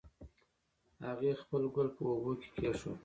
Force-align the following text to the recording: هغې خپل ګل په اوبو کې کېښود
هغې 1.05 1.31
خپل 1.41 1.63
ګل 1.75 1.87
په 1.95 2.03
اوبو 2.11 2.31
کې 2.41 2.49
کېښود 2.55 2.97